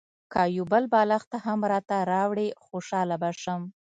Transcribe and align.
که 0.31 0.41
یو 0.57 0.65
بل 0.71 0.83
بالښت 0.93 1.31
هم 1.45 1.59
راته 1.71 1.97
راوړې 2.13 2.47
خوشاله 2.65 3.15
به 3.21 3.29
شم. 3.41 3.61